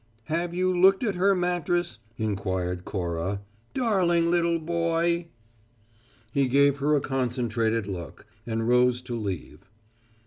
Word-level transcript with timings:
"Have 0.33 0.51
you 0.55 0.75
looked 0.75 1.03
at 1.03 1.13
her 1.13 1.35
mattress," 1.35 1.99
inquired 2.17 2.85
Cora, 2.85 3.41
"darling 3.75 4.31
little 4.31 4.57
boy?" 4.57 5.27
He 6.31 6.47
gave 6.47 6.77
her 6.79 6.95
a 6.95 7.01
concentrated 7.01 7.85
look, 7.85 8.25
and 8.47 8.67
rose 8.67 9.03
to 9.03 9.15
leave. 9.15 9.59